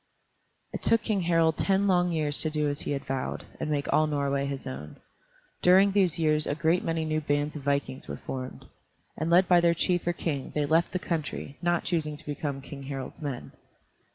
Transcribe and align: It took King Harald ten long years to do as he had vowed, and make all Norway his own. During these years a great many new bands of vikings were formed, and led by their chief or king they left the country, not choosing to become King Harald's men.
It 0.73 0.81
took 0.81 1.03
King 1.03 1.21
Harald 1.21 1.59
ten 1.59 1.85
long 1.87 2.11
years 2.11 2.41
to 2.41 2.49
do 2.49 2.67
as 2.67 2.79
he 2.79 2.91
had 2.93 3.05
vowed, 3.05 3.45
and 3.59 3.69
make 3.69 3.87
all 3.93 4.07
Norway 4.07 4.47
his 4.47 4.65
own. 4.65 4.95
During 5.61 5.91
these 5.91 6.17
years 6.17 6.47
a 6.47 6.55
great 6.55 6.83
many 6.83 7.05
new 7.05 7.21
bands 7.21 7.55
of 7.55 7.61
vikings 7.61 8.07
were 8.07 8.17
formed, 8.17 8.65
and 9.15 9.29
led 9.29 9.47
by 9.47 9.61
their 9.61 9.75
chief 9.75 10.07
or 10.07 10.13
king 10.13 10.53
they 10.55 10.65
left 10.65 10.91
the 10.91 10.97
country, 10.97 11.59
not 11.61 11.83
choosing 11.83 12.17
to 12.17 12.25
become 12.25 12.61
King 12.61 12.81
Harald's 12.81 13.21
men. 13.21 13.51